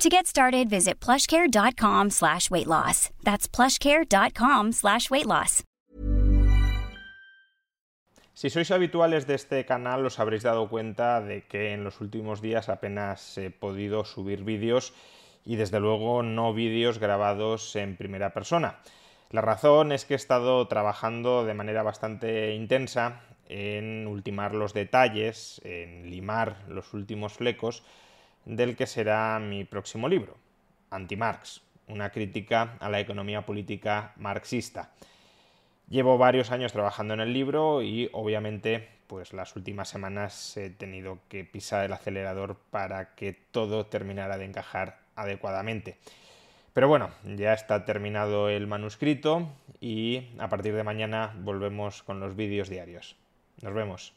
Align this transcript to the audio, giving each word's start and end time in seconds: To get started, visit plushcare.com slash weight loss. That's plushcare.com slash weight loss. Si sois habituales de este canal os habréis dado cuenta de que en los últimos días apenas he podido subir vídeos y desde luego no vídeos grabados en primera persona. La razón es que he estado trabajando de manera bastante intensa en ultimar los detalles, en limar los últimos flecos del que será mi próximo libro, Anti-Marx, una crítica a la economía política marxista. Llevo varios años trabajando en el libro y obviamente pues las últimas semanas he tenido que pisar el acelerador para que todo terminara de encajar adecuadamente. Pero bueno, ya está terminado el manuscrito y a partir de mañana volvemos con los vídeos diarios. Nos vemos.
To 0.00 0.08
get 0.08 0.26
started, 0.26 0.70
visit 0.70 0.98
plushcare.com 0.98 2.08
slash 2.08 2.50
weight 2.50 2.66
loss. 2.66 3.10
That's 3.22 3.46
plushcare.com 3.46 4.72
slash 4.72 5.10
weight 5.10 5.26
loss. 5.26 5.62
Si 8.32 8.48
sois 8.48 8.70
habituales 8.70 9.26
de 9.26 9.34
este 9.34 9.66
canal 9.66 10.06
os 10.06 10.18
habréis 10.18 10.42
dado 10.42 10.70
cuenta 10.70 11.20
de 11.20 11.44
que 11.44 11.74
en 11.74 11.84
los 11.84 12.00
últimos 12.00 12.40
días 12.40 12.70
apenas 12.70 13.36
he 13.36 13.50
podido 13.50 14.06
subir 14.06 14.42
vídeos 14.42 14.94
y 15.44 15.56
desde 15.56 15.80
luego 15.80 16.22
no 16.22 16.54
vídeos 16.54 16.98
grabados 16.98 17.76
en 17.76 17.98
primera 17.98 18.32
persona. 18.32 18.80
La 19.30 19.42
razón 19.42 19.92
es 19.92 20.06
que 20.06 20.14
he 20.14 20.16
estado 20.16 20.66
trabajando 20.66 21.44
de 21.44 21.52
manera 21.52 21.82
bastante 21.82 22.54
intensa 22.54 23.20
en 23.50 24.06
ultimar 24.06 24.54
los 24.54 24.72
detalles, 24.72 25.60
en 25.62 26.08
limar 26.08 26.56
los 26.68 26.94
últimos 26.94 27.34
flecos 27.34 27.82
del 28.44 28.76
que 28.76 28.86
será 28.86 29.38
mi 29.38 29.64
próximo 29.64 30.08
libro, 30.08 30.36
Anti-Marx, 30.90 31.62
una 31.88 32.10
crítica 32.10 32.76
a 32.80 32.88
la 32.88 33.00
economía 33.00 33.44
política 33.44 34.12
marxista. 34.16 34.90
Llevo 35.88 36.18
varios 36.18 36.50
años 36.50 36.72
trabajando 36.72 37.14
en 37.14 37.20
el 37.20 37.32
libro 37.32 37.82
y 37.82 38.08
obviamente 38.12 38.88
pues 39.06 39.32
las 39.32 39.56
últimas 39.56 39.88
semanas 39.88 40.56
he 40.56 40.70
tenido 40.70 41.18
que 41.28 41.44
pisar 41.44 41.84
el 41.84 41.92
acelerador 41.92 42.56
para 42.70 43.16
que 43.16 43.32
todo 43.32 43.86
terminara 43.86 44.38
de 44.38 44.44
encajar 44.44 45.00
adecuadamente. 45.16 45.98
Pero 46.72 46.86
bueno, 46.86 47.10
ya 47.24 47.52
está 47.52 47.84
terminado 47.84 48.48
el 48.48 48.68
manuscrito 48.68 49.48
y 49.80 50.28
a 50.38 50.48
partir 50.48 50.74
de 50.76 50.84
mañana 50.84 51.34
volvemos 51.40 52.04
con 52.04 52.20
los 52.20 52.36
vídeos 52.36 52.68
diarios. 52.68 53.16
Nos 53.60 53.74
vemos. 53.74 54.14